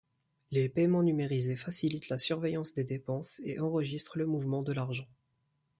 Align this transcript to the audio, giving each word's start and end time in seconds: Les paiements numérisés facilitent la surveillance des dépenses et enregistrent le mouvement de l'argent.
Les 0.49 0.67
paiements 0.67 1.03
numérisés 1.03 1.55
facilitent 1.55 2.09
la 2.09 2.17
surveillance 2.17 2.73
des 2.73 2.83
dépenses 2.83 3.39
et 3.45 3.59
enregistrent 3.59 4.17
le 4.17 4.25
mouvement 4.25 4.63
de 4.63 4.73
l'argent. 4.73 5.05